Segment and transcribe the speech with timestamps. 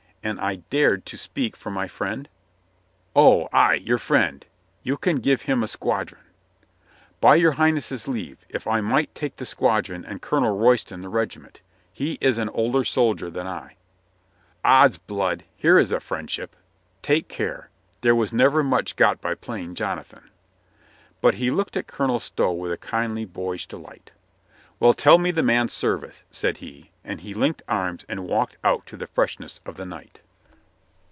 [0.23, 2.29] And I dared to speak for my friend?"
[3.15, 4.45] "Oh, ay, your friend.
[4.83, 6.21] You can give him a squadron."'
[7.19, 11.61] "By your Highness' leave— if I might take the squadron and Colonel Royston the regiment.
[11.91, 13.69] He is an older soldier than L"
[14.63, 16.55] "Ods blood, here is a friendship!
[17.01, 17.71] Take care.
[18.01, 20.29] There was never much got by playing Jonathan."
[21.19, 24.11] But he looked at Colonel Stow with a kindly, boyish delight.
[24.79, 28.87] "Well, tell me the man's service," said he, and he linked arms and walked out
[28.87, 30.21] to the freshness of the night.